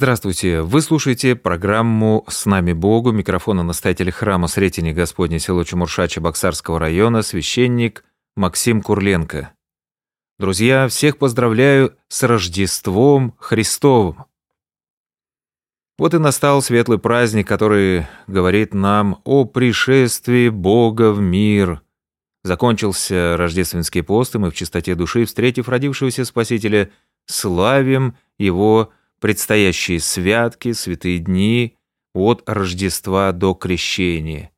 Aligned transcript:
Здравствуйте! 0.00 0.62
Вы 0.62 0.80
слушаете 0.80 1.36
программу 1.36 2.24
«С 2.26 2.46
нами 2.46 2.72
Богу». 2.72 3.12
Микрофона 3.12 3.62
настоятель 3.62 4.10
храма 4.10 4.48
Сретения 4.48 4.94
Господня 4.94 5.38
село 5.38 5.62
Чумуршача 5.62 6.22
Боксарского 6.22 6.78
района, 6.78 7.20
священник 7.20 8.02
Максим 8.34 8.80
Курленко. 8.80 9.52
Друзья, 10.38 10.88
всех 10.88 11.18
поздравляю 11.18 11.98
с 12.08 12.22
Рождеством 12.22 13.34
Христовым! 13.38 14.24
Вот 15.98 16.14
и 16.14 16.18
настал 16.18 16.62
светлый 16.62 16.98
праздник, 16.98 17.46
который 17.46 18.06
говорит 18.26 18.72
нам 18.72 19.20
о 19.24 19.44
пришествии 19.44 20.48
Бога 20.48 21.12
в 21.12 21.20
мир. 21.20 21.82
Закончился 22.42 23.36
рождественский 23.36 24.02
пост, 24.02 24.34
и 24.34 24.38
мы 24.38 24.50
в 24.50 24.54
чистоте 24.54 24.94
души, 24.94 25.26
встретив 25.26 25.68
родившегося 25.68 26.24
Спасителя, 26.24 26.90
славим 27.26 28.16
Его 28.38 28.94
предстоящие 29.20 30.00
святки, 30.00 30.72
святые 30.72 31.18
дни 31.18 31.76
от 32.14 32.42
Рождества 32.46 33.32
до 33.32 33.54
Крещения. 33.54 34.50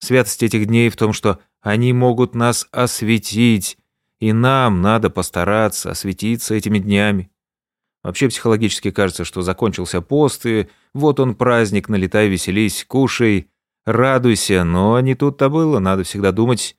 Святость 0.00 0.42
этих 0.42 0.66
дней 0.66 0.88
в 0.90 0.96
том, 0.96 1.12
что 1.12 1.38
они 1.60 1.92
могут 1.92 2.34
нас 2.34 2.66
осветить, 2.72 3.78
и 4.20 4.32
нам 4.32 4.80
надо 4.80 5.10
постараться 5.10 5.90
осветиться 5.90 6.54
этими 6.54 6.78
днями. 6.78 7.30
Вообще 8.02 8.28
психологически 8.28 8.90
кажется, 8.90 9.24
что 9.24 9.42
закончился 9.42 10.00
пост, 10.00 10.46
и 10.46 10.68
вот 10.94 11.20
он 11.20 11.34
праздник, 11.34 11.88
налетай, 11.88 12.28
веселись, 12.28 12.84
кушай, 12.86 13.50
радуйся, 13.84 14.64
но 14.64 14.98
не 15.00 15.14
тут-то 15.14 15.48
было, 15.48 15.78
надо 15.78 16.04
всегда 16.04 16.32
думать 16.32 16.76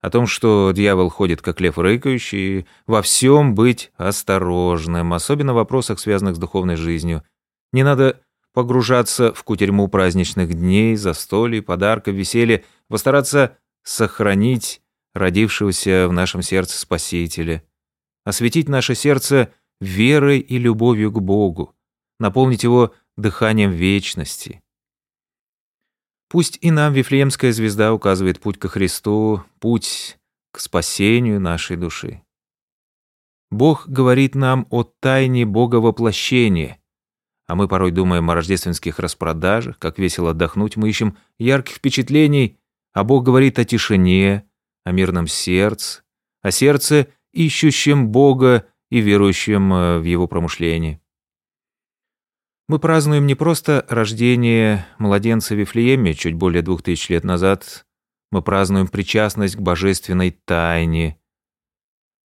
о 0.00 0.10
том, 0.10 0.26
что 0.26 0.72
дьявол 0.72 1.08
ходит 1.08 1.42
как 1.42 1.60
лев 1.60 1.78
рыкающий, 1.78 2.66
во 2.86 3.02
всем 3.02 3.54
быть 3.54 3.90
осторожным, 3.96 5.12
особенно 5.12 5.52
в 5.52 5.56
вопросах, 5.56 5.98
связанных 5.98 6.36
с 6.36 6.38
духовной 6.38 6.76
жизнью. 6.76 7.22
Не 7.72 7.82
надо 7.82 8.20
погружаться 8.54 9.32
в 9.32 9.42
кутерьму 9.44 9.88
праздничных 9.88 10.54
дней, 10.54 10.96
застолий, 10.96 11.62
подарков, 11.62 12.14
веселья, 12.14 12.64
постараться 12.88 13.56
сохранить 13.82 14.80
родившегося 15.14 16.06
в 16.08 16.12
нашем 16.12 16.42
сердце 16.42 16.78
Спасителя, 16.78 17.62
осветить 18.24 18.68
наше 18.68 18.94
сердце 18.94 19.52
верой 19.80 20.38
и 20.38 20.58
любовью 20.58 21.10
к 21.10 21.20
Богу, 21.20 21.74
наполнить 22.18 22.62
его 22.62 22.94
дыханием 23.16 23.70
вечности. 23.70 24.62
Пусть 26.28 26.58
и 26.60 26.70
нам 26.70 26.92
Вифлеемская 26.92 27.52
звезда 27.52 27.92
указывает 27.92 28.40
путь 28.40 28.58
ко 28.58 28.68
Христу, 28.68 29.42
путь 29.60 30.18
к 30.52 30.60
спасению 30.60 31.40
нашей 31.40 31.76
души. 31.76 32.22
Бог 33.50 33.88
говорит 33.88 34.34
нам 34.34 34.66
о 34.70 34.82
тайне 34.82 35.46
Бога 35.46 35.76
воплощения, 35.76 36.78
а 37.46 37.54
мы 37.54 37.66
порой 37.66 37.92
думаем 37.92 38.28
о 38.30 38.34
рождественских 38.34 38.98
распродажах, 38.98 39.78
как 39.78 39.98
весело 39.98 40.32
отдохнуть, 40.32 40.76
мы 40.76 40.90
ищем 40.90 41.16
ярких 41.38 41.76
впечатлений, 41.76 42.58
а 42.92 43.04
Бог 43.04 43.24
говорит 43.24 43.58
о 43.58 43.64
тишине, 43.64 44.44
о 44.84 44.92
мирном 44.92 45.26
сердце, 45.26 46.02
о 46.42 46.50
сердце, 46.50 47.08
ищущем 47.32 48.08
Бога 48.08 48.66
и 48.90 49.00
верующем 49.00 49.72
э, 49.72 49.98
в 49.98 50.04
Его 50.04 50.26
промышление. 50.26 51.00
Мы 52.68 52.78
празднуем 52.78 53.26
не 53.26 53.34
просто 53.34 53.86
рождение 53.88 54.86
младенца 54.98 55.54
в 55.54 55.58
Вифлееме 55.58 56.12
чуть 56.12 56.34
более 56.34 56.60
двух 56.60 56.82
тысяч 56.82 57.08
лет 57.08 57.24
назад, 57.24 57.86
мы 58.30 58.42
празднуем 58.42 58.88
причастность 58.88 59.56
к 59.56 59.60
божественной 59.60 60.30
тайне, 60.44 61.18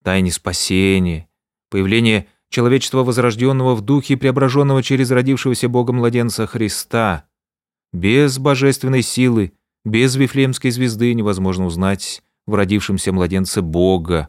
тайне 0.03 0.31
спасения, 0.31 1.29
появление 1.69 2.27
человечества 2.49 3.03
возрожденного 3.03 3.73
в 3.73 3.81
духе, 3.81 4.17
преображенного 4.17 4.83
через 4.83 5.11
родившегося 5.11 5.69
Богом 5.69 5.97
младенца 5.97 6.45
Христа. 6.45 7.25
Без 7.93 8.37
божественной 8.37 9.01
силы, 9.01 9.53
без 9.85 10.15
Вифлеемской 10.17 10.71
звезды 10.71 11.13
невозможно 11.13 11.65
узнать 11.65 12.21
в 12.45 12.55
родившемся 12.55 13.13
младенце 13.13 13.61
Бога. 13.61 14.27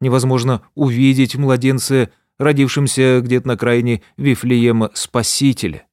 Невозможно 0.00 0.62
увидеть 0.74 1.36
в 1.36 1.38
младенце 1.38 2.10
родившимся 2.38 3.20
где-то 3.20 3.48
на 3.48 3.56
крайне 3.56 4.02
Вифлеема 4.16 4.90
Спасителя. 4.94 5.86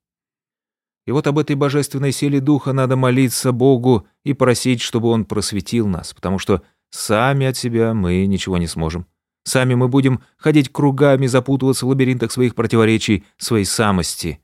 И 1.06 1.12
вот 1.12 1.26
об 1.28 1.40
этой 1.40 1.56
божественной 1.56 2.12
силе 2.12 2.40
Духа 2.40 2.72
надо 2.72 2.96
молиться 2.96 3.52
Богу 3.52 4.08
и 4.24 4.34
просить, 4.34 4.82
чтобы 4.82 5.10
Он 5.10 5.26
просветил 5.26 5.88
нас, 5.88 6.14
потому 6.14 6.38
что 6.38 6.62
сами 6.92 7.48
от 7.48 7.58
себя 7.58 7.94
мы 7.94 8.26
ничего 8.28 8.58
не 8.58 8.68
сможем. 8.68 9.08
Сами 9.44 9.74
мы 9.74 9.88
будем 9.88 10.22
ходить 10.38 10.72
кругами, 10.72 11.26
запутываться 11.26 11.86
в 11.86 11.90
лабиринтах 11.90 12.32
своих 12.32 12.54
противоречий, 12.54 13.26
своей 13.38 13.66
самости. 13.66 14.40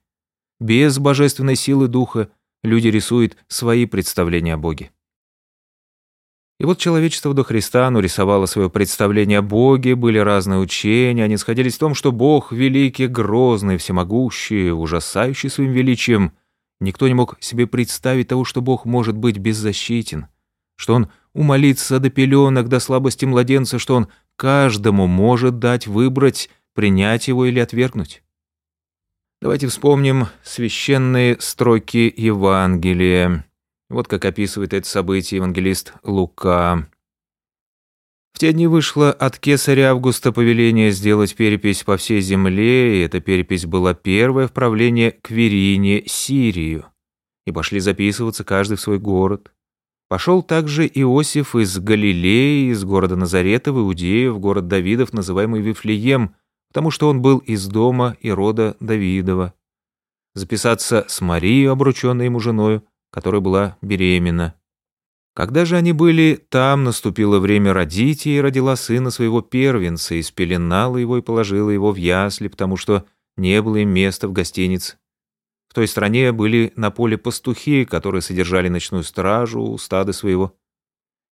Без 0.59 0.97
божественной 0.97 1.55
силы 1.55 1.88
Духа 1.88 2.29
люди 2.63 2.88
рисуют 2.88 3.38
свои 3.47 3.85
представления 3.85 4.55
о 4.55 4.57
Боге. 4.57 4.89
И 6.57 6.63
вот 6.63 6.79
человечество 6.79 7.33
до 7.33 7.43
Христа 7.43 7.88
оно 7.88 7.99
рисовало 7.99 8.45
свое 8.45 8.69
представление 8.69 9.39
о 9.39 9.41
Боге, 9.41 9.95
были 9.95 10.17
разные 10.19 10.59
учения, 10.59 11.25
они 11.25 11.35
сходились 11.35 11.75
в 11.75 11.79
том, 11.79 11.93
что 11.93 12.13
Бог 12.13 12.53
великий, 12.53 13.07
грозный, 13.07 13.77
всемогущий, 13.77 14.71
ужасающий 14.71 15.49
своим 15.49 15.71
величием. 15.71 16.31
Никто 16.79 17.07
не 17.07 17.13
мог 17.13 17.35
себе 17.41 17.67
представить 17.67 18.29
того, 18.29 18.45
что 18.45 18.61
Бог 18.61 18.85
может 18.85 19.17
быть 19.17 19.38
беззащитен, 19.38 20.27
что 20.77 20.93
Он 20.95 21.09
умолится 21.33 21.99
до 21.99 22.09
пеленок, 22.09 22.69
до 22.69 22.79
слабости 22.79 23.25
младенца, 23.25 23.77
что 23.77 23.95
Он 23.95 24.07
каждому 24.37 25.07
может 25.07 25.59
дать 25.59 25.87
выбрать, 25.87 26.49
принять 26.73 27.27
его 27.27 27.45
или 27.45 27.59
отвергнуть. 27.59 28.23
Давайте 29.41 29.67
вспомним 29.67 30.27
священные 30.43 31.37
строки 31.39 32.13
Евангелия. 32.16 33.45
Вот 33.90 34.07
как 34.07 34.25
описывает 34.25 34.73
это 34.73 34.88
событие 34.88 35.38
евангелист 35.38 35.94
Лука. 36.03 36.90
В 38.34 38.40
те 38.40 38.51
дни 38.51 38.68
вышло 38.68 39.13
от 39.13 39.40
кесаря 39.40 39.91
Августа 39.91 40.34
повеление 40.34 40.91
сделать 40.91 41.35
перепись 41.35 41.84
по 41.84 41.96
всей 41.96 42.19
земле, 42.19 42.97
и 42.97 43.06
эта 43.06 43.22
перепись 43.22 43.66
была 43.66 43.94
первая 43.94 44.47
в 44.47 44.51
правление 44.51 45.12
Кверине, 45.12 46.03
Сирию. 46.06 46.88
И 47.46 47.51
пошли 47.53 47.79
записываться 47.79 48.44
каждый 48.44 48.75
в 48.75 48.81
свой 48.81 49.00
город. 49.00 49.53
Пошел 50.09 50.44
также 50.44 50.85
Иосиф 50.85 51.56
из 51.56 51.79
Галилеи, 51.79 52.72
из 52.72 52.84
города 52.84 53.16
Назарета 53.16 53.72
в 53.72 53.79
Иудею, 53.79 54.34
в 54.34 54.40
город 54.40 54.67
Давидов, 54.67 55.13
называемый 55.13 55.62
Вифлеем, 55.62 56.35
потому 56.69 56.91
что 56.91 57.07
он 57.07 57.22
был 57.22 57.38
из 57.38 57.67
дома 57.67 58.17
и 58.19 58.31
рода 58.31 58.75
Давидова. 58.81 59.53
Записаться 60.34 61.06
с 61.07 61.22
Марией, 61.22 61.69
обрученной 61.69 62.25
ему 62.25 62.41
женою, 62.41 62.84
которая 63.15 63.39
была 63.39 63.77
беременна. 63.81 64.55
Когда 65.33 65.63
же 65.63 65.77
они 65.77 65.93
были 65.93 66.35
там, 66.49 66.83
наступило 66.83 67.39
время 67.39 67.71
родить, 67.71 68.27
и 68.27 68.41
родила 68.41 68.75
сына 68.75 69.09
своего 69.09 69.41
первенца, 69.41 70.15
и 70.15 70.21
его 70.97 71.17
и 71.17 71.21
положила 71.21 71.69
его 71.69 71.93
в 71.93 71.95
ясли, 71.95 72.49
потому 72.49 72.75
что 72.75 73.05
не 73.37 73.61
было 73.61 73.77
им 73.77 73.87
места 73.87 74.27
в 74.27 74.33
гостинице. 74.33 74.97
В 75.69 75.73
той 75.73 75.87
стране 75.87 76.33
были 76.33 76.73
на 76.75 76.91
поле 76.91 77.17
пастухи, 77.17 77.85
которые 77.85 78.21
содержали 78.21 78.67
ночную 78.67 79.03
стражу 79.03 79.61
у 79.61 79.77
стада 79.77 80.11
своего. 80.11 80.53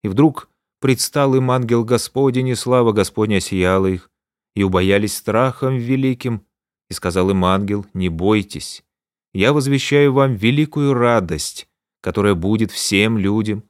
И 0.04 0.08
вдруг 0.08 0.50
предстал 0.80 1.36
им 1.36 1.52
ангел 1.52 1.84
Господень, 1.84 2.48
и 2.48 2.56
слава 2.56 2.94
Господня 2.94 3.38
осияла 3.38 3.88
их, 3.88 4.10
и 4.56 4.64
убоялись 4.64 5.18
страхом 5.18 5.76
великим, 5.76 6.46
и 6.90 6.94
сказал 6.94 7.30
им 7.30 7.44
ангел, 7.44 7.86
не 7.94 8.08
бойтесь, 8.08 8.86
я 9.34 9.52
возвещаю 9.52 10.14
вам 10.14 10.36
великую 10.36 10.94
радость, 10.94 11.68
которая 12.04 12.36
будет 12.36 12.70
всем 12.70 13.18
людям, 13.18 13.64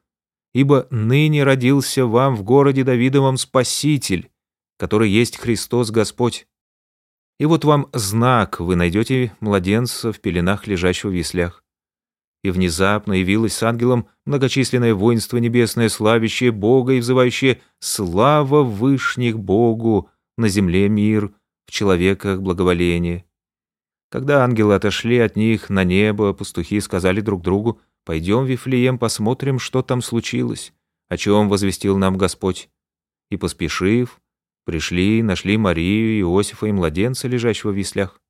ибо 0.55 0.87
ныне 0.89 1.43
родился 1.43 2.07
вам 2.07 2.35
в 2.35 2.41
городе 2.41 2.83
Давидовом 2.83 3.37
Спаситель, 3.37 4.31
который 4.79 5.09
есть 5.11 5.37
Христос 5.37 5.91
Господь. 5.91 6.47
И 7.39 7.45
вот 7.45 7.63
вам 7.63 7.89
знак, 7.93 8.59
вы 8.59 8.75
найдете 8.75 9.35
младенца 9.39 10.11
в 10.11 10.19
пеленах, 10.19 10.65
лежащего 10.65 11.11
в 11.11 11.13
яслях. 11.13 11.63
И 12.43 12.49
внезапно 12.49 13.13
явилось 13.13 13.53
с 13.53 13.63
ангелом 13.63 14.07
многочисленное 14.25 14.95
воинство 14.95 15.37
небесное, 15.37 15.87
славящее 15.87 16.51
Бога 16.51 16.93
и 16.93 16.99
взывающее 16.99 17.61
«Слава 17.79 18.63
Вышних 18.63 19.37
Богу! 19.39 20.09
На 20.37 20.47
земле 20.47 20.89
мир, 20.89 21.33
в 21.67 21.71
человеках 21.71 22.41
благоволение». 22.41 23.25
Когда 24.09 24.43
ангелы 24.43 24.75
отошли 24.75 25.19
от 25.19 25.35
них 25.35 25.69
на 25.69 25.83
небо, 25.83 26.33
пастухи 26.33 26.79
сказали 26.81 27.21
друг 27.21 27.41
другу 27.41 27.79
«Пойдем 28.05 28.45
Вифлеем, 28.45 28.97
посмотрим, 28.97 29.59
что 29.59 29.81
там 29.81 30.01
случилось, 30.01 30.73
о 31.09 31.17
чем 31.17 31.49
возвестил 31.49 31.97
нам 31.97 32.17
Господь». 32.17 32.69
И, 33.29 33.37
поспешив, 33.37 34.19
пришли, 34.65 35.23
нашли 35.23 35.57
Марию, 35.57 36.19
Иосифа 36.21 36.67
и 36.67 36.71
младенца, 36.71 37.27
лежащего 37.27 37.71
в 37.71 37.75
вислях. 37.75 38.21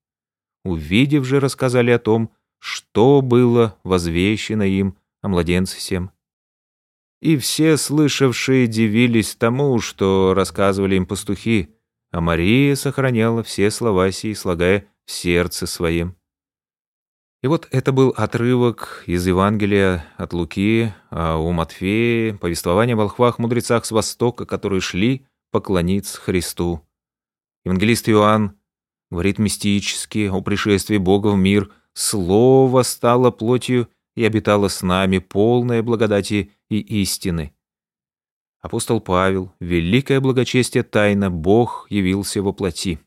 Увидев 0.64 1.25
же, 1.25 1.40
рассказали 1.40 1.92
о 1.92 2.00
том, 2.00 2.31
что 2.60 3.22
было 3.22 3.78
возвещено 3.84 4.64
им 4.64 4.98
о 5.22 5.28
младенце 5.28 5.78
всем. 5.78 6.12
И 7.22 7.38
все 7.38 7.78
слышавшие 7.78 8.68
дивились 8.68 9.36
тому, 9.36 9.80
что 9.80 10.34
рассказывали 10.34 10.96
им 10.96 11.06
пастухи, 11.06 11.70
а 12.12 12.22
Мария 12.22 12.75
сохраняла 12.75 13.44
все 13.44 13.72
слова 13.72 14.12
сии, 14.12 14.34
слагая 14.34 14.88
в 15.06 15.12
сердце 15.12 15.66
своем. 15.66 16.16
И 17.44 17.48
вот 17.48 17.68
это 17.72 17.92
был 17.92 18.13
отрывок 18.16 19.04
из 19.06 19.28
Евангелия 19.28 20.06
от 20.16 20.31
Луки, 20.31 20.94
а 21.10 21.36
у 21.36 21.51
Матфея 21.51 22.36
повествование 22.36 22.94
о 22.94 22.98
волхвах-мудрецах 22.98 23.84
с 23.84 23.92
Востока, 23.92 24.45
которые 24.45 24.80
шли 24.80 25.25
поклониться 25.51 26.22
Христу. 26.22 26.81
Евангелист 27.66 28.07
Иоанн 28.07 28.57
говорит 29.12 29.40
мистически 29.40 30.30
о 30.30 30.42
пришествии 30.42 30.98
Бога 30.98 31.28
в 31.28 31.38
мир. 31.38 31.69
«Слово 31.94 32.81
стало 32.84 33.30
плотью 33.30 33.89
и 34.16 34.24
обитало 34.24 34.69
с 34.69 34.81
нами, 34.81 35.18
полное 35.18 35.84
благодати 35.84 36.54
и 36.69 36.80
истины». 37.01 37.54
Апостол 38.62 39.01
Павел, 39.01 39.51
великое 39.60 40.22
благочестие 40.22 40.84
тайна, 40.84 41.30
Бог 41.30 41.88
явился 41.89 42.42
во 42.42 42.54
плоти. 42.54 43.00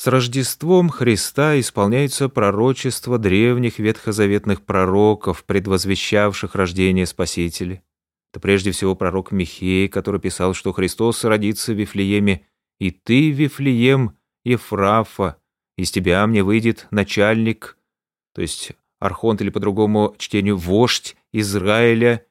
С 0.00 0.06
Рождеством 0.06 0.90
Христа 0.90 1.58
исполняются 1.58 2.28
пророчества 2.28 3.18
древних 3.18 3.80
ветхозаветных 3.80 4.62
пророков, 4.62 5.42
предвозвещавших 5.42 6.54
рождение 6.54 7.04
Спасителя. 7.04 7.82
Это 8.30 8.38
прежде 8.38 8.70
всего 8.70 8.94
пророк 8.94 9.32
Михей, 9.32 9.88
который 9.88 10.20
писал, 10.20 10.54
что 10.54 10.72
Христос 10.72 11.24
родится 11.24 11.72
в 11.72 11.80
Вифлееме, 11.80 12.46
«И 12.78 12.92
ты, 12.92 13.32
Вифлеем, 13.32 14.16
Ефрафа, 14.44 15.36
из 15.76 15.90
тебя 15.90 16.24
мне 16.28 16.44
выйдет 16.44 16.86
начальник», 16.92 17.76
то 18.34 18.40
есть 18.40 18.70
архонт 19.00 19.40
или 19.40 19.50
по-другому 19.50 20.14
чтению 20.16 20.58
«вождь 20.58 21.16
Израиля», 21.32 22.24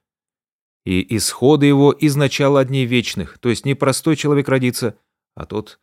и 0.86 1.14
исходы 1.18 1.66
его 1.66 1.92
из 1.92 2.16
начала 2.16 2.64
дней 2.64 2.86
вечных, 2.86 3.38
то 3.38 3.50
есть 3.50 3.66
не 3.66 3.74
простой 3.74 4.16
человек 4.16 4.48
родится, 4.48 4.98
а 5.34 5.44
тот, 5.44 5.78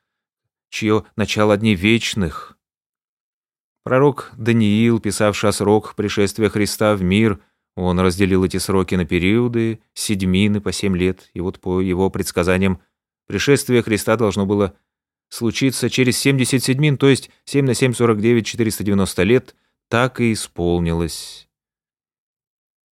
чье 0.76 1.06
начало 1.16 1.56
дней 1.56 1.74
вечных. 1.74 2.58
Пророк 3.84 4.32
Даниил, 4.38 5.00
писавший 5.00 5.50
о 5.50 5.54
сроках 5.54 5.96
пришествия 5.96 6.50
Христа 6.50 6.96
в 6.96 7.02
мир, 7.02 7.40
он 7.78 7.98
разделил 8.00 8.44
эти 8.44 8.58
сроки 8.58 8.96
на 8.96 9.06
периоды, 9.06 9.80
седьмины 9.94 10.60
по 10.60 10.74
семь 10.74 10.98
лет, 10.98 11.30
и 11.34 11.40
вот 11.40 11.62
по 11.62 11.80
его 11.80 12.10
предсказаниям 12.10 12.82
пришествие 13.26 13.84
Христа 13.84 14.18
должно 14.18 14.46
было 14.46 14.76
случиться 15.30 15.90
через 15.90 16.18
70 16.18 16.62
седьмин, 16.62 16.98
то 16.98 17.08
есть 17.08 17.30
7 17.46 17.66
на 17.66 17.74
7, 17.74 17.94
49, 17.94 18.46
490 18.46 19.24
лет, 19.24 19.56
так 19.90 20.20
и 20.20 20.34
исполнилось. 20.34 21.48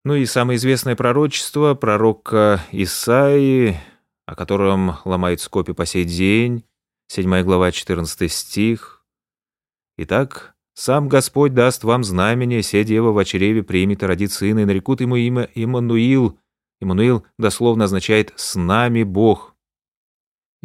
Ну 0.06 0.16
и 0.16 0.26
самое 0.26 0.56
известное 0.56 0.96
пророчество 0.96 1.74
пророка 1.76 2.64
Исаии, 2.72 3.78
о 4.26 4.36
котором 4.36 4.98
ломает 5.04 5.42
скопи 5.42 5.74
по 5.74 5.86
сей 5.86 6.06
день, 6.06 6.64
7 7.08 7.44
глава, 7.44 7.72
14 7.72 8.32
стих. 8.32 9.04
«Итак, 9.98 10.56
сам 10.74 11.08
Господь 11.08 11.54
даст 11.54 11.84
вам 11.84 12.04
знамение, 12.04 12.64
се 12.64 12.84
дева 12.84 13.12
в 13.12 13.26
чреве 13.26 13.62
примет 13.64 14.04
и 14.04 14.06
родит 14.06 14.32
сына, 14.32 14.60
и 14.60 14.66
нарекут 14.66 15.02
ему 15.02 15.16
имя 15.16 15.50
Иммануил». 15.54 16.40
Иммануил 16.82 17.26
дословно 17.38 17.86
означает 17.86 18.34
«с 18.36 18.56
нами 18.56 19.04
Бог». 19.04 19.56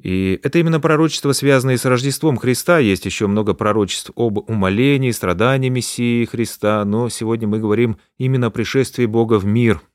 И 0.01 0.41
это 0.43 0.59
именно 0.61 0.81
пророчество, 0.81 1.33
связанное 1.33 1.77
с 1.77 1.85
Рождеством 1.85 2.37
Христа. 2.37 2.79
Есть 2.79 3.05
еще 3.05 3.27
много 3.27 3.53
пророчеств 3.53 4.13
об 4.15 4.39
умолении, 4.49 5.11
страдании 5.11 5.69
Мессии 5.69 6.25
Христа, 6.25 6.85
но 6.85 7.09
сегодня 7.09 7.49
мы 7.49 7.59
говорим 7.59 7.99
именно 8.17 8.47
о 8.47 8.51
пришествии 8.51 9.07
Бога 9.07 9.39
в 9.39 9.45
мир– 9.45 9.83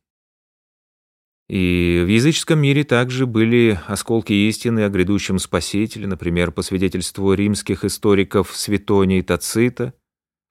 и 1.49 2.01
в 2.05 2.07
языческом 2.07 2.59
мире 2.59 2.83
также 2.83 3.25
были 3.25 3.79
осколки 3.87 4.31
истины 4.31 4.85
о 4.85 4.89
грядущем 4.89 5.39
Спасителе, 5.39 6.07
например, 6.07 6.51
по 6.51 6.61
свидетельству 6.61 7.33
римских 7.33 7.83
историков 7.83 8.55
Светония 8.55 9.19
и 9.19 9.23
Тацита. 9.23 9.93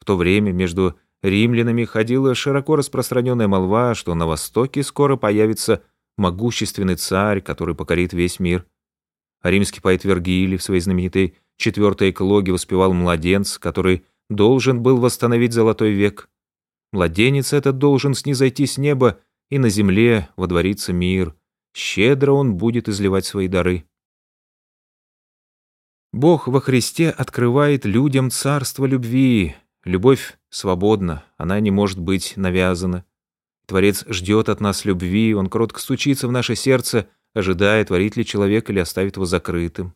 В 0.00 0.04
то 0.04 0.16
время 0.16 0.52
между 0.52 0.98
римлянами 1.22 1.84
ходила 1.84 2.34
широко 2.34 2.76
распространенная 2.76 3.48
молва, 3.48 3.94
что 3.94 4.14
на 4.14 4.26
Востоке 4.26 4.82
скоро 4.82 5.16
появится 5.16 5.82
могущественный 6.18 6.96
царь, 6.96 7.40
который 7.40 7.74
покорит 7.74 8.12
весь 8.12 8.38
мир. 8.38 8.66
А 9.40 9.50
римский 9.50 9.80
поэт 9.80 10.04
Вергилий 10.04 10.58
в 10.58 10.62
своей 10.62 10.80
знаменитой 10.80 11.36
четвертой 11.56 12.10
эклоге 12.10 12.52
воспевал 12.52 12.92
младенца, 12.92 13.58
который 13.58 14.04
должен 14.28 14.82
был 14.82 14.98
восстановить 14.98 15.52
золотой 15.52 15.92
век. 15.92 16.28
Младенец 16.92 17.52
этот 17.52 17.78
должен 17.78 18.14
снизойти 18.14 18.66
с 18.66 18.76
неба 18.76 19.20
и 19.52 19.58
на 19.58 19.68
земле 19.68 20.30
водворится 20.34 20.94
мир, 20.94 21.34
щедро 21.74 22.32
он 22.32 22.54
будет 22.54 22.88
изливать 22.88 23.26
свои 23.26 23.48
дары. 23.48 23.84
Бог 26.10 26.48
во 26.48 26.58
Христе 26.62 27.10
открывает 27.10 27.84
людям 27.84 28.30
царство 28.30 28.86
любви. 28.86 29.54
Любовь 29.84 30.38
свободна, 30.48 31.26
она 31.36 31.60
не 31.60 31.70
может 31.70 31.98
быть 31.98 32.32
навязана. 32.36 33.04
Творец 33.66 34.06
ждет 34.08 34.48
от 34.48 34.62
нас 34.62 34.86
любви, 34.86 35.34
он 35.34 35.50
кротко 35.50 35.80
стучится 35.80 36.28
в 36.28 36.32
наше 36.32 36.56
сердце, 36.56 37.10
ожидая, 37.34 37.84
творит 37.84 38.16
ли 38.16 38.24
человек 38.24 38.70
или 38.70 38.78
оставит 38.78 39.16
его 39.16 39.26
закрытым. 39.26 39.94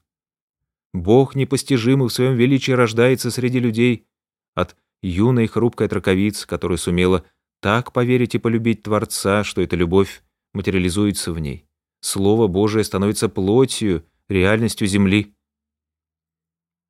Бог 0.93 1.35
непостижимый 1.35 2.09
в 2.09 2.13
своем 2.13 2.35
величии 2.35 2.73
рождается 2.73 3.31
среди 3.31 3.59
людей 3.59 4.07
от 4.55 4.77
юной 5.01 5.47
хрупкой 5.47 5.89
траковицы, 5.89 6.47
которая 6.47 6.77
сумела 6.77 7.25
так 7.61 7.93
поверить 7.93 8.35
и 8.35 8.39
полюбить 8.39 8.83
Творца, 8.83 9.45
что 9.45 9.63
эта 9.63 9.77
любовь 9.77 10.23
материализуется 10.53 11.33
в 11.33 11.39
ней. 11.39 11.67
Слово 12.01 12.47
Божие 12.47 12.85
становится 12.85 13.29
плотью, 13.29 14.05
реальностью 14.29 14.87
земли. 14.87 15.35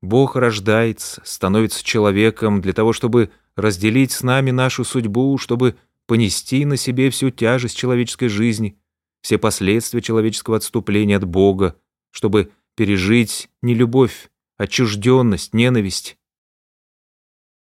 Бог 0.02 0.36
рождается, 0.36 1.22
становится 1.24 1.84
человеком 1.84 2.60
для 2.60 2.72
того, 2.72 2.92
чтобы 2.92 3.30
разделить 3.56 4.12
с 4.12 4.22
нами 4.22 4.50
нашу 4.50 4.84
судьбу, 4.84 5.38
чтобы 5.38 5.76
понести 6.06 6.64
на 6.64 6.76
себе 6.76 7.10
всю 7.10 7.30
тяжесть 7.30 7.76
человеческой 7.76 8.28
жизни, 8.28 8.78
все 9.22 9.38
последствия 9.38 10.02
человеческого 10.02 10.56
отступления 10.56 11.16
от 11.16 11.24
Бога, 11.24 11.76
чтобы 12.12 12.52
пережить 12.76 13.48
не 13.62 13.74
любовь, 13.74 14.30
отчужденность, 14.56 15.54
ненависть, 15.54 16.18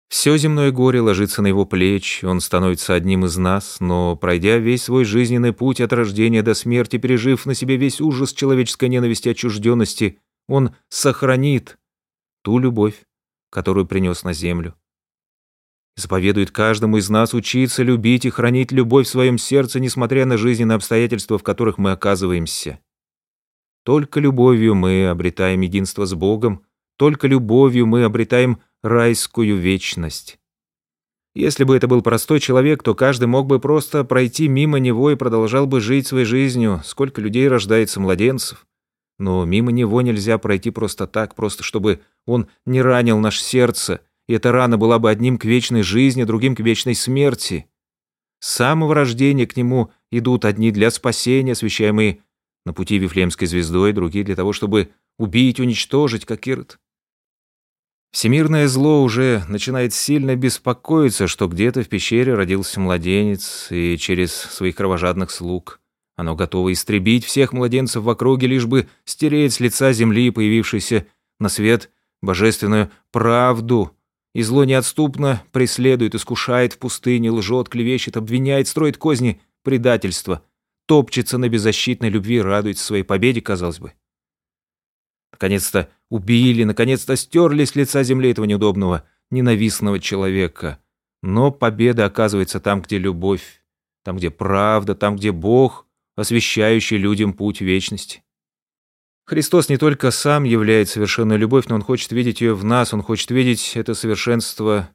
все 0.07 0.38
земное 0.38 0.72
горе 0.72 1.02
ложится 1.02 1.42
на 1.42 1.48
его 1.48 1.66
плечи, 1.66 2.25
он 2.25 2.40
становится 2.40 2.94
одним 2.94 3.25
из 3.25 3.38
нас, 3.38 3.79
но, 3.79 4.15
пройдя 4.15 4.58
весь 4.58 4.84
свой 4.84 5.03
жизненный 5.03 5.51
путь 5.51 5.82
от 5.82 5.94
рождения 5.94 6.44
до 6.44 6.53
смерти, 6.53 6.98
пережив 6.98 7.46
на 7.46 7.56
себе 7.56 7.75
весь 7.77 8.01
ужас 8.01 8.34
человеческой 8.34 8.89
ненависти 8.89 9.29
и 9.29 9.32
отчужденности, 9.32 10.20
он 10.48 10.75
сохранит 10.89 11.77
ту 12.44 12.60
любовь, 12.60 13.01
которую 13.50 13.88
принес 13.88 14.24
на 14.24 14.34
землю. 14.34 14.75
Заповедует 15.98 16.51
каждому 16.51 16.98
из 16.98 17.10
нас 17.10 17.34
учиться 17.34 17.82
любить 17.82 18.25
и 18.25 18.29
хранить 18.29 18.72
любовь 18.72 19.08
в 19.08 19.10
своем 19.10 19.38
сердце, 19.38 19.79
несмотря 19.79 20.25
на 20.25 20.38
жизненные 20.38 20.75
обстоятельства, 20.75 21.38
в 21.38 21.44
которых 21.44 21.77
мы 21.77 21.91
оказываемся. 21.91 22.79
Только 23.84 24.20
любовью 24.20 24.75
мы 24.75 25.08
обретаем 25.08 25.62
единство 25.62 26.06
с 26.06 26.13
Богом, 26.13 26.65
только 26.98 27.27
любовью 27.27 27.86
мы 27.86 28.03
обретаем 28.03 28.62
райскую 28.84 29.58
вечность. 29.58 30.38
Если 31.36 31.65
бы 31.65 31.75
это 31.75 31.88
был 31.89 32.01
простой 32.01 32.39
человек, 32.39 32.82
то 32.82 32.96
каждый 32.96 33.25
мог 33.25 33.46
бы 33.46 33.60
просто 33.60 34.05
пройти 34.05 34.48
мимо 34.48 34.79
него 34.79 35.12
и 35.12 35.15
продолжал 35.15 35.67
бы 35.67 35.82
жить 35.82 36.08
своей 36.08 36.25
жизнью. 36.25 36.82
Сколько 36.86 37.20
людей 37.20 37.48
рождается 37.50 38.00
младенцев. 38.00 38.65
Но 39.20 39.44
мимо 39.44 39.72
него 39.72 40.01
нельзя 40.01 40.38
пройти 40.38 40.72
просто 40.72 41.08
так, 41.08 41.36
просто 41.36 41.63
чтобы 41.63 42.01
он 42.25 42.48
не 42.65 42.82
ранил 42.82 43.20
наше 43.20 43.41
сердце, 43.41 44.01
и 44.27 44.34
эта 44.34 44.51
рана 44.51 44.77
была 44.77 44.98
бы 44.98 45.10
одним 45.10 45.38
к 45.38 45.46
вечной 45.46 45.84
жизни, 45.84 46.24
другим 46.24 46.55
к 46.55 46.62
вечной 46.62 46.96
смерти. 46.96 47.67
С 48.39 48.50
самого 48.55 48.94
рождения 48.96 49.46
к 49.46 49.55
нему 49.58 49.91
идут 50.12 50.46
одни 50.46 50.72
для 50.72 50.89
спасения, 50.91 51.53
освящаемые 51.53 52.20
на 52.65 52.74
пути 52.74 52.98
Вифлеемской 52.98 53.48
звездой, 53.48 53.94
другие 53.94 54.25
для 54.25 54.36
того, 54.36 54.53
чтобы 54.53 54.89
убить, 55.17 55.60
уничтожить, 55.60 56.25
как 56.25 56.48
Ирод. 56.48 56.79
Всемирное 58.15 58.69
зло 58.69 59.03
уже 59.03 59.43
начинает 59.50 59.93
сильно 59.93 60.38
беспокоиться, 60.38 61.27
что 61.27 61.50
где-то 61.50 61.84
в 61.84 61.89
пещере 61.89 62.34
родился 62.34 62.79
младенец, 62.79 63.67
и 63.72 63.98
через 63.98 64.31
своих 64.31 64.77
кровожадных 64.77 65.31
слуг 65.31 65.81
оно 66.15 66.34
готово 66.34 66.72
истребить 66.72 67.25
всех 67.25 67.51
младенцев 67.51 68.03
в 68.03 68.10
округе, 68.10 68.48
лишь 68.48 68.67
бы 68.67 68.88
стереть 69.03 69.55
с 69.55 69.60
лица 69.60 69.91
земли 69.91 70.31
появившейся 70.31 71.07
на 71.41 71.50
свет 71.50 71.89
божественную 72.22 72.89
правду. 73.12 73.91
И 74.34 74.43
зло 74.43 74.63
неотступно 74.63 75.43
преследует, 75.51 76.15
искушает 76.15 76.72
в 76.72 76.77
пустыне, 76.77 77.31
лжет, 77.31 77.67
клевещет, 77.67 78.15
обвиняет, 78.15 78.69
строит 78.69 78.95
козни 78.95 79.41
предательства, 79.62 80.41
топчется 80.86 81.38
на 81.38 81.50
беззащитной 81.50 82.07
любви, 82.07 82.39
радуется 82.39 82.86
своей 82.86 83.03
победе, 83.03 83.41
казалось 83.41 83.79
бы. 83.79 83.91
Наконец-то 85.36 85.89
убили, 86.10 86.63
наконец-то 86.63 87.18
стерли 87.18 87.65
с 87.65 87.75
лица 87.75 88.04
земли 88.04 88.32
этого 88.32 88.46
неудобного, 88.46 89.04
ненавистного 89.32 90.00
человека. 90.00 90.80
Но 91.22 91.51
победа 91.51 92.06
оказывается 92.06 92.62
там, 92.62 92.82
где 92.82 92.98
любовь, 92.98 93.62
там, 94.04 94.15
где 94.15 94.32
правда, 94.32 94.96
там, 94.96 95.18
где 95.18 95.34
Бог, 95.34 95.88
освещающий 96.15 96.98
людям 96.98 97.34
путь 97.34 97.60
вечности. 97.60 98.24
Христос 99.25 99.68
не 99.68 99.77
только 99.77 100.12
сам 100.12 100.46
являет 100.46 100.88
совершенную 100.88 101.38
любовь, 101.38 101.65
но 101.68 101.75
Он 101.75 101.82
хочет 101.82 102.13
видеть 102.13 102.39
ее 102.39 102.54
в 102.56 102.63
нас, 102.63 102.94
Он 102.94 103.01
хочет 103.01 103.30
видеть 103.32 103.74
это 103.75 103.94
совершенство 103.94 104.89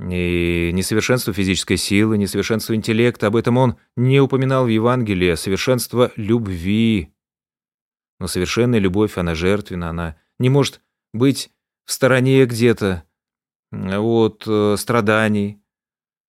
И 0.00 0.70
несовершенство 0.72 1.34
физической 1.34 1.76
силы, 1.76 2.16
несовершенство 2.16 2.74
интеллекта, 2.74 3.26
об 3.26 3.36
этом 3.36 3.58
он 3.58 3.76
не 3.96 4.20
упоминал 4.20 4.64
в 4.64 4.68
Евангелии, 4.68 5.28
а 5.28 5.36
совершенство 5.36 6.12
любви. 6.16 7.12
Но 8.18 8.26
совершенная 8.26 8.78
любовь, 8.78 9.18
она 9.18 9.34
жертвенна, 9.34 9.90
она 9.90 10.16
не 10.38 10.48
может 10.48 10.80
быть 11.12 11.50
в 11.84 11.92
стороне 11.92 12.44
где-то 12.46 13.04
от 13.72 14.44
э, 14.46 14.76
страданий. 14.78 15.60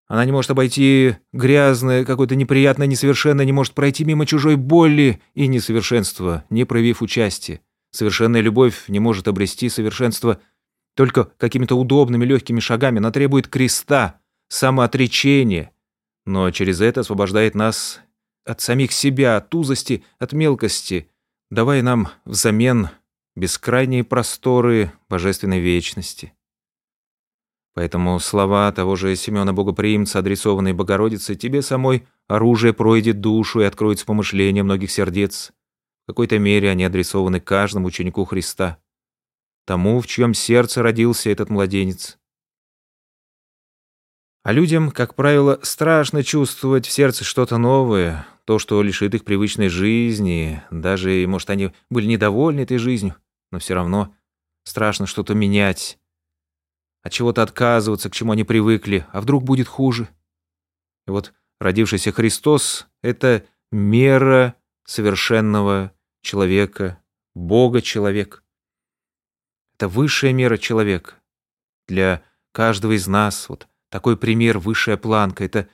Она 0.07 0.23
не 0.25 0.31
может 0.31 0.51
обойти 0.51 1.17
грязное, 1.33 2.05
какое-то 2.05 2.35
неприятное, 2.35 2.87
несовершенное, 2.87 3.45
не 3.45 3.51
может 3.51 3.73
пройти 3.73 4.05
мимо 4.05 4.25
чужой 4.25 4.55
боли 4.55 5.21
и 5.33 5.47
несовершенства, 5.47 6.45
не 6.49 6.65
проявив 6.65 7.01
участия. 7.01 7.61
Совершенная 7.91 8.41
любовь 8.41 8.85
не 8.87 8.99
может 8.99 9.27
обрести 9.27 9.69
совершенство 9.69 10.39
только 10.95 11.25
какими-то 11.37 11.75
удобными 11.75 12.25
легкими 12.25 12.59
шагами. 12.59 12.99
Она 12.99 13.11
требует 13.11 13.47
креста, 13.47 14.19
самоотречения, 14.49 15.71
но 16.25 16.51
через 16.51 16.81
это 16.81 17.01
освобождает 17.01 17.55
нас 17.55 18.01
от 18.45 18.61
самих 18.61 18.91
себя, 18.91 19.37
от 19.37 19.53
узости, 19.53 20.03
от 20.19 20.33
мелкости, 20.33 21.09
давая 21.49 21.81
нам 21.81 22.09
взамен 22.25 22.89
бескрайние 23.35 24.03
просторы 24.03 24.91
божественной 25.09 25.59
вечности. 25.59 26.33
Поэтому 27.73 28.19
слова 28.19 28.71
того 28.71 28.95
же 28.95 29.15
Семена 29.15 29.53
Богоприимца, 29.53 30.19
адресованные 30.19 30.73
Богородице, 30.73 31.35
тебе 31.35 31.61
самой 31.61 32.07
оружие 32.27 32.73
пройдет 32.73 33.21
душу 33.21 33.61
и 33.61 33.65
откроется 33.65 34.05
помышления 34.05 34.63
многих 34.63 34.89
сердец. 34.89 35.51
В 36.03 36.07
какой-то 36.07 36.39
мере 36.39 36.71
они 36.71 36.85
адресованы 36.85 37.39
каждому 37.39 37.87
ученику 37.87 38.25
Христа, 38.25 38.79
тому, 39.65 39.99
в 39.99 40.07
чьем 40.07 40.33
сердце 40.33 40.81
родился 40.81 41.29
этот 41.29 41.49
младенец. 41.49 42.17
А 44.47 44.53
людям, 44.53 44.91
как 44.91 45.13
правило, 45.13 45.59
страшно 45.61 46.23
чувствовать 46.23 46.87
в 46.87 46.91
сердце 46.93 47.25
что-то 47.25 47.57
новое, 47.57 48.25
то, 48.45 48.59
что 48.59 48.81
лишит 48.81 49.13
их 49.13 49.25
привычной 49.25 49.67
жизни, 49.67 50.63
даже, 50.71 51.25
может, 51.27 51.49
они 51.49 51.73
были 51.89 52.05
недовольны 52.05 52.61
этой 52.61 52.77
жизнью, 52.77 53.17
но 53.51 53.59
все 53.59 53.73
равно 53.73 54.15
страшно 54.63 55.05
что-то 55.05 55.33
менять, 55.33 55.99
от 57.03 57.11
чего-то 57.11 57.43
отказываться, 57.43 58.09
к 58.09 58.13
чему 58.13 58.31
они 58.31 58.45
привыкли, 58.45 59.05
а 59.11 59.19
вдруг 59.19 59.43
будет 59.43 59.67
хуже. 59.67 60.07
И 61.07 61.11
вот 61.11 61.33
родившийся 61.59 62.13
Христос— 62.13 62.87
это 63.01 63.43
мера 63.73 64.55
совершенного 64.85 65.91
человека, 66.21 67.03
Бога-человек. 67.35 68.45
Это 69.75 69.89
высшая 69.89 70.31
мера 70.31 70.55
человека. 70.55 71.15
Для 71.89 72.23
каждого 72.53 72.95
из 72.95 73.07
нас 73.07 73.49
вот 73.49 73.67
такой 73.89 74.17
пример, 74.17 74.59
высшая 74.59 74.97
планка. 74.97 75.43
Это 75.43 75.67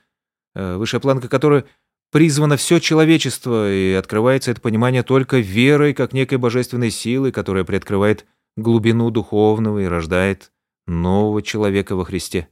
э, 0.55 0.75
высшая 0.77 0.99
планка, 0.99 1.27
которая 1.27 1.65
призвана 2.11 2.57
все 2.57 2.79
человечество, 2.79 3.71
и 3.71 3.93
открывается 3.93 4.51
это 4.51 4.61
понимание 4.61 5.03
только 5.03 5.39
верой, 5.39 5.93
как 5.93 6.13
некой 6.13 6.37
божественной 6.37 6.91
силы, 6.91 7.31
которая 7.31 7.63
приоткрывает 7.63 8.25
глубину 8.55 9.09
духовного 9.09 9.79
и 9.79 9.85
рождает 9.85 10.51
нового 10.85 11.41
человека 11.41 11.95
во 11.95 12.05
Христе. 12.05 12.49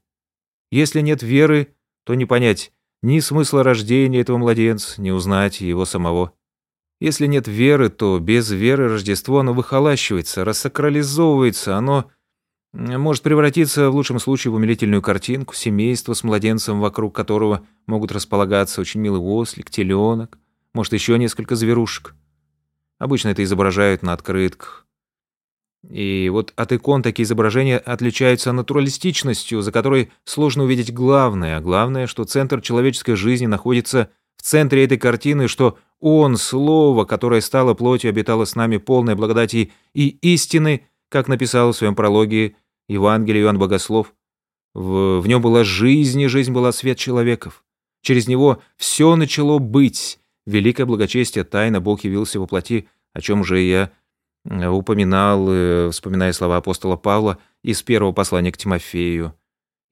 Если 0.72 1.01
нет 1.01 1.22
веры, 1.22 1.75
то 2.06 2.15
не 2.15 2.25
понять 2.25 2.72
ни 3.03 3.20
смысла 3.20 3.63
рождения 3.63 4.22
этого 4.22 4.38
младенца, 4.38 5.01
ни 5.01 5.10
узнать 5.10 5.62
его 5.62 5.86
самого. 5.86 6.34
Если 7.00 7.25
нет 7.25 7.48
веры, 7.48 7.89
то 7.89 8.20
без 8.20 8.51
веры 8.51 8.88
Рождество 8.88 9.39
оно 9.39 9.53
выхолащивается, 9.53 10.46
рассакрализовывается, 10.46 11.75
оно 11.75 12.12
может 12.74 13.24
превратиться 13.24 13.90
в 13.90 13.96
лучшем 13.96 14.20
случае 14.20 14.51
в 14.51 14.56
умилительную 14.56 15.01
картинку, 15.01 15.54
семейство 15.54 16.13
с 16.13 16.24
младенцем, 16.24 16.80
вокруг 16.80 17.16
которого 17.16 17.66
могут 17.86 18.12
располагаться 18.12 18.82
очень 18.82 19.01
милый 19.01 19.20
ослик, 19.20 19.70
теленок, 19.70 20.38
может 20.74 20.94
еще 20.94 21.18
несколько 21.18 21.56
зверушек. 21.56 22.16
Обычно 22.98 23.30
это 23.30 23.44
изображают 23.44 24.04
на 24.04 24.13
открытках. 24.13 24.86
И 25.90 26.30
вот 26.32 26.54
от 26.56 26.72
икон 26.72 27.01
такие 27.01 27.24
изображения 27.24 27.80
отличаются 27.80 28.51
натуралистичностью, 28.51 29.62
за 29.62 29.72
которой 29.72 30.12
сложно 30.24 30.63
увидеть 30.63 30.94
главное, 30.94 31.58
а 31.58 31.62
главное, 31.62 32.06
что 32.06 32.24
центр 32.24 32.62
человеческой 32.62 33.16
жизни 33.16 33.48
находится 33.48 34.12
в 34.38 34.44
центре 34.44 34.84
этой 34.84 34.98
картины, 34.98 35.48
что 35.48 35.80
Он, 36.00 36.38
Слово, 36.38 37.06
которое 37.06 37.42
стало 37.42 37.74
плотью, 37.74 38.10
обитало 38.10 38.46
с 38.46 38.56
нами 38.56 38.78
полной 38.78 39.16
благодати 39.16 39.72
и 39.94 40.10
истины, 40.22 40.86
как 41.12 41.27
написал 41.27 41.72
в 41.72 41.75
своем 41.75 41.96
прологе 41.96 42.56
Евангелие 42.88 43.44
Иоанн 43.44 43.60
Богослов. 43.60 44.13
В, 44.74 45.20
в 45.20 45.27
нем 45.27 45.41
была 45.41 45.63
жизнь, 45.63 46.22
и 46.22 46.27
жизнь 46.27 46.51
была 46.51 46.72
свет 46.72 46.98
человеков. 46.98 47.63
Через 48.01 48.27
него 48.27 48.62
все 48.77 49.15
начало 49.15 49.60
быть. 49.60 50.20
Великое 50.46 50.86
благочестие, 50.86 51.44
тайна 51.44 51.82
Бог 51.82 52.03
явился 52.03 52.39
во 52.39 52.48
плоти, 52.48 52.88
о 53.13 53.22
чем 53.22 53.41
уже 53.41 53.60
я 53.62 53.91
Э, 54.46 54.68
упоминал, 54.68 55.48
э, 55.50 55.89
вспоминая 55.91 56.34
слова 56.34 56.58
апостола 56.58 56.96
Павла 56.96 57.38
из 57.63 57.82
первого 57.84 58.12
послания 58.12 58.51
к 58.51 58.58
Тимофею. 58.58 59.36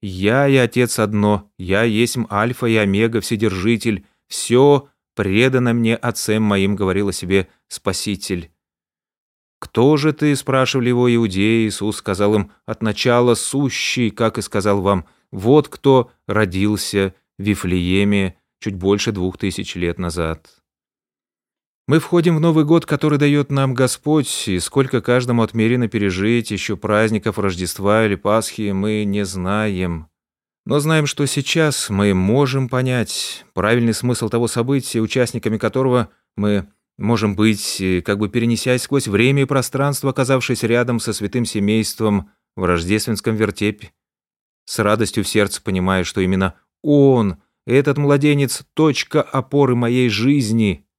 «Я 0.02 0.48
и 0.48 0.56
Отец 0.56 0.98
одно, 0.98 1.50
я 1.58 1.82
есть 1.82 2.16
Альфа 2.30 2.66
и 2.66 2.76
Омега, 2.76 3.20
Вседержитель, 3.20 4.06
все 4.28 4.88
предано 5.14 5.72
мне 5.72 5.94
Отцем 5.94 6.42
моим»,— 6.42 6.74
говорил 6.76 7.08
о 7.08 7.12
себе 7.12 7.48
Спаситель. 7.68 8.50
«Кто 9.60 9.96
же 9.98 10.12
ты?»— 10.12 10.34
спрашивали 10.36 10.88
его 10.88 11.14
иудеи. 11.14 11.68
Иисус 11.68 11.98
сказал 11.98 12.34
им, 12.34 12.50
«От 12.66 12.82
начала 12.82 13.34
сущий, 13.34 14.10
как 14.10 14.38
и 14.38 14.42
сказал 14.42 14.80
вам, 14.80 15.06
вот 15.30 15.68
кто 15.68 16.10
родился 16.26 17.14
в 17.38 17.42
Вифлееме 17.42 18.36
чуть 18.58 18.74
больше 18.74 19.12
двух 19.12 19.38
тысяч 19.38 19.76
лет 19.76 19.98
назад». 19.98 20.60
Мы 21.86 21.98
входим 21.98 22.36
в 22.36 22.40
Новый 22.40 22.64
год, 22.64 22.86
который 22.86 23.18
дает 23.18 23.50
нам 23.50 23.74
Господь, 23.74 24.48
и 24.48 24.60
сколько 24.60 25.00
каждому 25.02 25.42
отмерено 25.42 25.88
пережить 25.88 26.50
еще 26.52 26.76
праздников 26.76 27.38
Рождества 27.38 28.06
или 28.06 28.14
Пасхи, 28.14 28.70
мы 28.70 29.04
не 29.04 29.24
знаем. 29.24 30.06
Но 30.64 30.78
знаем, 30.78 31.06
что 31.06 31.26
сейчас 31.26 31.90
мы 31.90 32.14
можем 32.14 32.68
понять 32.68 33.44
правильный 33.54 33.92
смысл 33.92 34.28
того 34.28 34.46
события, 34.46 35.00
участниками 35.00 35.58
которого 35.58 36.10
мы 36.36 36.68
можем 37.00 37.34
быть, 37.34 37.82
как 38.04 38.18
бы 38.18 38.28
перенесясь 38.28 38.82
сквозь 38.82 39.08
время 39.08 39.42
и 39.42 39.46
пространство, 39.46 40.10
оказавшись 40.10 40.62
рядом 40.62 41.00
со 41.00 41.12
святым 41.12 41.44
семейством 41.44 42.30
в 42.56 42.64
рождественском 42.64 43.34
вертепе. 43.34 43.92
С 44.66 44.78
радостью 44.78 45.24
в 45.24 45.28
сердце 45.28 45.60
понимая, 45.60 46.04
что 46.04 46.20
именно 46.20 46.54
он, 46.82 47.38
этот 47.66 47.98
младенец, 47.98 48.64
точка 48.74 49.20
опоры 49.22 49.74
моей 49.74 50.08
жизни— 50.08 50.84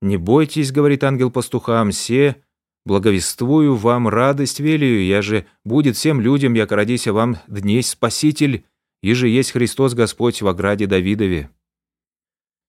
«Не 0.00 0.16
бойтесь,— 0.16 0.70
говорит 0.72 1.02
ангел 1.02 1.30
пастухам,— 1.30 1.90
все, 1.90 2.36
благовествую 2.84 3.74
вам 3.74 4.08
радость 4.08 4.60
велию, 4.60 5.04
я 5.04 5.22
же 5.22 5.46
будет 5.64 5.96
всем 5.96 6.20
людям, 6.20 6.54
як 6.54 6.70
родися 6.70 7.12
вам 7.12 7.38
дней 7.48 7.82
Спаситель, 7.82 8.64
и 9.02 9.12
же 9.14 9.28
есть 9.28 9.52
Христос 9.52 9.94
Господь 9.94 10.40
в 10.40 10.46
ограде 10.46 10.86
Давидове». 10.86 11.50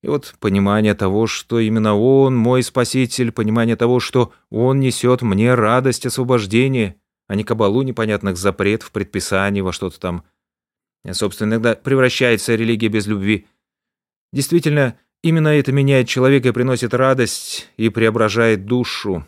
И 0.02 0.08
вот 0.08 0.36
понимание 0.40 0.94
того, 0.96 1.28
что 1.28 1.60
именно 1.60 1.96
Он 1.96 2.36
мой 2.36 2.64
Спаситель, 2.64 3.32
понимание 3.32 3.76
того, 3.76 4.00
что 4.00 4.34
Он 4.50 4.80
несет 4.80 5.22
мне 5.22 5.54
радость 5.54 6.06
освобождения, 6.06 6.96
а 7.28 7.36
не 7.36 7.44
кабалу 7.44 7.82
непонятных 7.82 8.38
запретов, 8.38 8.92
предписаний 8.92 9.62
во 9.62 9.74
что-то 9.74 10.00
там. 10.00 10.24
Собственно, 11.12 11.54
иногда 11.54 11.76
превращается 11.76 12.56
религия 12.56 12.88
без 12.88 13.08
любви. 13.08 13.48
Действительно, 14.32 14.98
Именно 15.22 15.50
это 15.50 15.72
меняет 15.74 16.08
человека 16.08 16.50
и 16.50 16.52
приносит 16.52 16.94
радость 16.94 17.70
и 17.76 17.90
преображает 17.90 18.66
душу. 18.66 19.26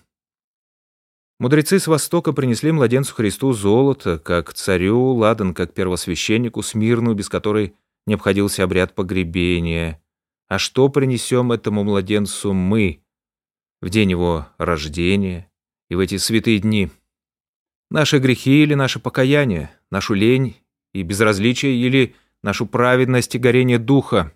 Мудрецы 1.37 1.79
с 1.79 1.87
Востока 1.87 2.31
принесли 2.33 2.71
младенцу 2.71 3.13
Христу 3.13 3.51
золото, 3.51 4.17
как 4.17 4.53
царю, 4.53 5.13
ладан, 5.13 5.53
как 5.53 5.73
первосвященнику, 5.73 6.61
смирну, 6.61 7.13
без 7.13 7.27
которой 7.27 7.73
не 8.05 8.13
обходился 8.13 8.63
обряд 8.63 8.95
погребения. 8.95 10.00
А 10.51 10.59
что 10.59 10.89
принесем 10.89 11.53
этому 11.53 11.85
младенцу 11.85 12.51
мы 12.51 13.01
в 13.79 13.89
день 13.89 14.11
его 14.11 14.49
рождения 14.57 15.49
и 15.89 15.95
в 15.95 15.99
эти 15.99 16.17
святые 16.17 16.59
дни? 16.59 16.89
Наши 17.89 18.19
грехи 18.19 18.61
или 18.61 18.73
наше 18.73 18.99
покаяние, 18.99 19.71
нашу 19.91 20.13
лень 20.13 20.57
и 20.93 21.03
безразличие 21.03 21.77
или 21.77 22.15
нашу 22.43 22.65
праведность 22.65 23.33
и 23.33 23.39
горение 23.39 23.79
духа? 23.79 24.33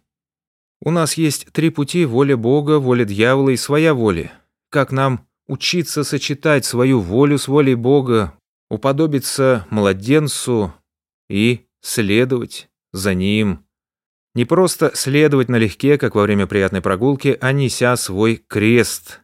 У 0.79 0.89
нас 0.89 1.15
есть 1.15 1.51
три 1.51 1.69
пути– 1.69 2.05
воля 2.05 2.37
Бога, 2.37 2.79
воля 2.79 3.03
дьявола 3.03 3.49
и 3.49 3.57
своя 3.57 3.93
воля. 3.93 4.31
Как 4.69 4.93
нам 4.93 5.27
учиться 5.47 6.05
сочетать 6.05 6.63
свою 6.63 7.01
волю 7.01 7.37
с 7.37 7.49
волей 7.49 7.75
Бога, 7.75 8.39
уподобиться 8.69 9.67
младенцу 9.69 10.73
и 11.29 11.65
следовать 11.81 12.69
за 12.93 13.13
ним. 13.13 13.64
Не 14.35 14.43
просто 14.43 14.91
следовать 14.93 15.47
налегке, 15.47 15.97
как 15.97 16.13
во 16.13 16.23
время 16.23 16.45
приятной 16.45 16.81
прогулки, 16.81 17.37
а 17.39 17.53
неся 17.53 17.95
свой 17.95 18.35
крест. 18.35 19.21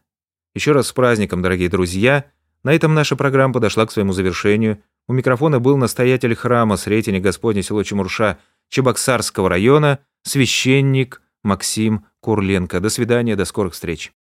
Еще 0.54 0.72
раз 0.72 0.88
с 0.88 0.92
праздником, 0.94 1.42
дорогие 1.42 1.68
друзья. 1.68 2.24
На 2.64 2.72
этом 2.72 2.94
наша 2.94 3.14
программа 3.14 3.52
подошла 3.52 3.84
к 3.84 3.92
своему 3.92 4.14
завершению. 4.14 4.82
У 5.06 5.12
микрофона 5.12 5.60
был 5.60 5.76
настоятель 5.76 6.34
храма 6.34 6.78
Сретения 6.78 7.20
Господня 7.20 7.62
село 7.62 7.82
Чемурша 7.82 8.38
Чебоксарского 8.70 9.50
района, 9.50 9.98
священник 10.22 11.20
Максим 11.42 12.06
Курленко. 12.20 12.80
До 12.80 12.88
свидания, 12.88 13.36
до 13.36 13.44
скорых 13.44 13.74
встреч. 13.74 14.12